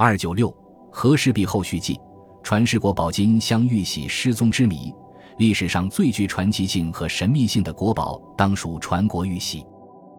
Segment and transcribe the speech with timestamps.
[0.00, 0.48] 二九六
[0.92, 2.00] 和氏璧后续记，
[2.40, 4.94] 传世国宝金镶玉玺失踪之谜。
[5.38, 9.66] 历史上最具传奇性和神秘性的国宝，当属传国玉玺。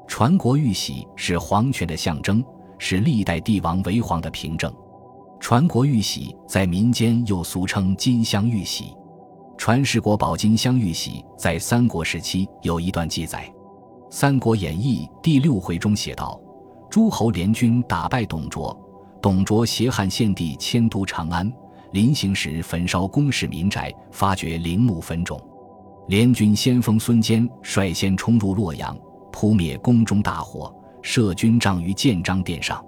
[0.06, 2.44] 传国玉玺是皇权的象征，
[2.78, 4.70] 是历代帝王为皇的凭证。
[5.40, 8.94] 传国玉玺在民间又俗称金镶玉玺。
[9.58, 13.46] 传世国宝金镶玉玺在三国时期有一段记载，
[14.14, 16.38] 《三国演义》第六回中写道：
[16.90, 18.78] 诸侯联军打败董卓，
[19.22, 21.52] 董卓挟汉献帝迁都长安，
[21.92, 25.40] 临行时焚烧宫室民宅，发掘陵墓坟冢。
[26.08, 28.98] 联军先锋孙坚率先冲入洛阳，
[29.32, 32.84] 扑灭宫中大火，设军帐于建章殿上。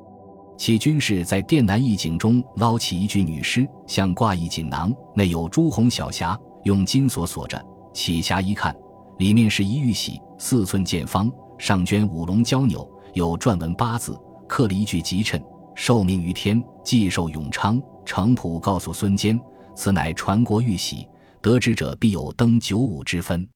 [0.57, 6.37] 其军士在殿南一井中捞起一具女尸，像挂一锦囊，内有朱红小匣。
[6.63, 7.59] 用金锁锁着，
[7.91, 8.75] 起匣一看，
[9.17, 14.15] 里面是一玉玺，四寸见方，上镌五龙交纽，有篆文八字，
[14.47, 15.41] 刻了一句吉谶
[15.83, 19.39] ：“受命于天，既寿永昌。”程普告诉孙坚，
[19.75, 21.07] 此乃传国玉玺，
[21.41, 23.47] 得之者必有登九五之分。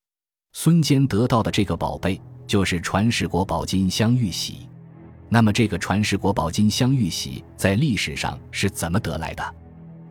[0.54, 4.68] 孙坚得到的这个宝贝，就是传世国宝金镶玉玺。
[5.30, 9.56] 那么，这个传世国宝金镶玉玺在历史上是怎么得来的？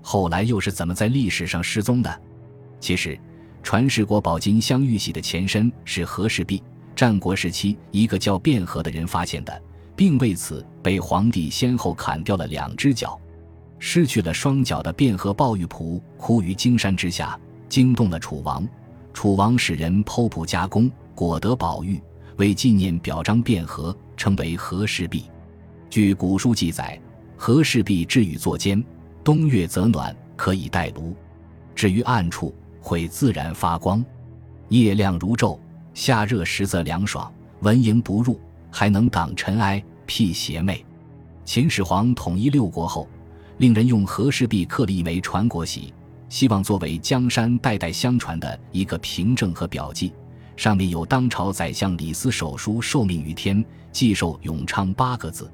[0.01, 2.23] 后来又是怎么在历史上失踪的？
[2.79, 3.19] 其实，
[3.61, 6.63] 传世国宝金镶玉玺的前身是和氏璧，
[6.95, 9.63] 战国时期一个叫卞和的人发现的，
[9.97, 13.19] 并为此被皇帝先后砍掉了两只脚。
[13.79, 18.67] 失去了双脚的卞和抱玉璞哭于荆山之下，惊动了楚王。
[19.13, 22.01] 楚王使人剖腹加工，果得宝玉，
[22.37, 25.25] 为纪念表彰卞和，称为和氏璧。
[25.91, 26.99] 据古书记载，
[27.37, 28.83] 和氏璧置于座间，
[29.23, 31.15] 冬月则暖，可以带炉；
[31.75, 34.05] 至于暗处，会自然发光，
[34.69, 35.59] 夜亮如昼；
[35.93, 38.41] 夏热时则凉爽，蚊蝇不入，
[38.77, 40.85] 还能挡尘埃、辟邪魅。
[41.45, 43.09] 秦始皇统一六国后，
[43.59, 45.95] 令人用和氏璧刻了一枚传国玺，
[46.29, 50.13] 希望作为江山代代相传的一个凭证和表记。
[50.57, 55.49] 上面有当朝宰相李斯手书“受命于天，既寿永昌”八个字。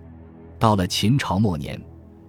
[0.58, 1.78] 到了秦朝末年，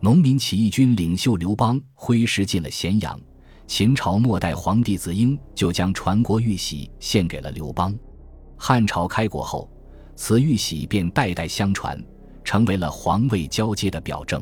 [0.01, 3.17] 农民起义军领袖刘邦挥师进了咸阳。
[3.65, 7.97] 秦朝末代皇帝子婴就将传国玉玺献给了刘邦。
[8.57, 9.70] 汉朝开国后，
[10.23, 11.99] 此玉玺便代代相传，
[12.43, 14.39] 成为了皇位交接的表证。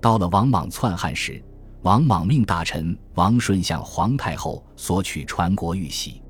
[0.00, 1.42] 到了王莽篡汉时，
[1.82, 6.22] 王莽命大臣王顺向皇太后索取传国玉玺，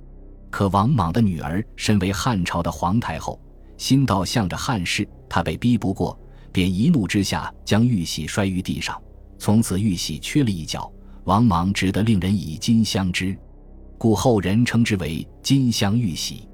[0.48, 3.38] 可王莽的女儿身为汉朝的皇太后，
[3.76, 6.18] 心道向着汉室，她被逼不过，
[6.50, 8.98] 便一怒之下将玉玺摔于地上，
[9.38, 10.90] 从此玉玺缺了一角。
[11.24, 13.36] 王莽只得令人以金镶之，
[13.98, 16.48] 故后人称之为金镶玉玺。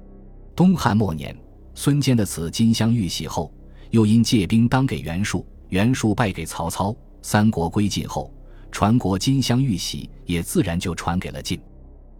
[0.53, 1.33] 东汉末年，
[1.79, 3.53] 孙坚的子金镶玉玺后，
[3.91, 6.93] 又因借兵当给袁术，袁术败给曹操。
[7.21, 8.33] 三国归晋后，
[8.71, 11.61] 传国金镶玉玺也自然就传给了晋。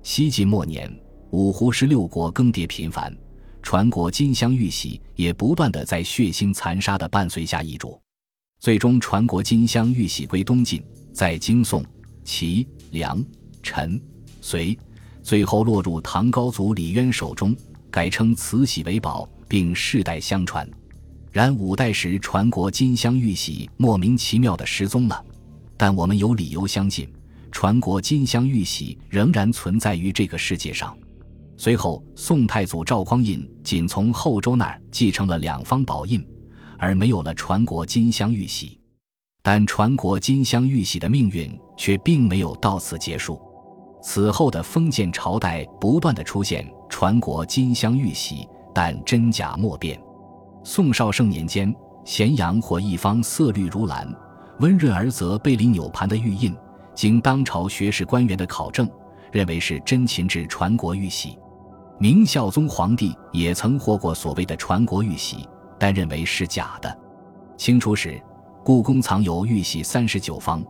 [0.03, 0.87] 西晋末年，
[1.31, 3.11] 五胡十六国更迭频繁，
[3.63, 7.99] 传国金镶玉玺也不断的在血腥残杀的伴随下易主，
[8.59, 11.83] 最终传国金镶玉玺归东晋，在京宋。
[12.23, 13.25] 齐、梁、
[13.63, 13.99] 陈、
[14.39, 14.77] 隋，
[15.23, 17.57] 最后落入唐高祖李渊手中，
[17.89, 20.69] 改称慈禧为宝，并世代相传。
[21.31, 25.23] 然五代时传国金镶玉玺莫名其妙的失踪了，
[25.75, 27.07] 但我们有理由相信，
[27.51, 30.97] 传国金镶玉玺仍然存在于这个世界上。
[31.57, 36.25] 随后，宋太祖赵匡胤仅从后周那儿继承了两方宝印，
[36.77, 38.79] 而没有了传国金镶玉玺。
[39.41, 43.41] 但传国金镶玉玺的命运却并没有到此结束。
[44.03, 48.47] 此后的封建朝代不断的出现传国金镶玉玺，
[48.77, 49.99] 但真假莫辨。
[50.63, 54.07] 宋绍圣年间，咸阳或一方色绿如蓝、
[54.59, 56.55] 温润而则背离扭盘的玉印，
[56.93, 58.87] 经当朝学士官员的考证，
[59.31, 61.39] 认为是真秦制传国玉玺。
[61.97, 65.49] 明孝宗皇帝也曾获过所谓的传国玉玺，
[65.79, 66.95] 但认为是假的。
[67.57, 68.21] 清初时。
[68.63, 70.63] 故宫藏有玉玺三十九方，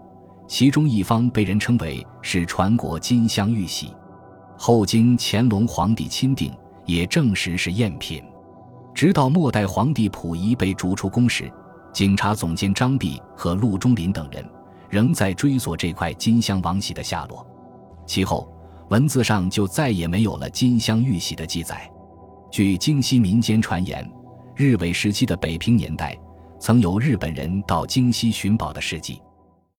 [0.48, 3.92] 其中一方被人称为是传国金镶玉玺，
[4.58, 6.54] 后经乾隆皇帝钦定，
[6.88, 8.24] 也证实是赝品。
[8.96, 11.52] 直到末代皇帝溥仪被逐出宫时，
[11.94, 14.44] 警察总监张弼和陆中林等人
[14.90, 17.46] 仍在追索这块金镶王玺的下落。
[18.08, 18.52] 其后，
[18.90, 21.88] 文字上就再也没有了金镶玉玺的记载。
[22.50, 24.10] 据京西民间传言，
[24.56, 26.18] 日伪时期的北平年代。
[26.60, 29.22] 曾有日本人到京西寻宝的事迹。